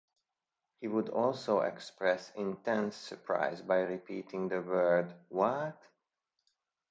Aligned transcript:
He 0.79 0.87
would 0.87 1.09
also 1.09 1.59
express 1.59 2.31
intense 2.35 2.95
surprise 2.95 3.61
by 3.61 3.81
repeating 3.81 4.49
the 4.49 4.59
word 4.59 5.13
What?! 5.29 5.79